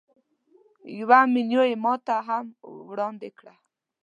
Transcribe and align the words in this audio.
یوه 0.99 1.19
مینو 1.33 1.61
یې 1.69 1.75
ماته 1.83 2.15
هم 2.27 2.45
راوړاندې 2.75 3.29
کړه. 3.37 3.53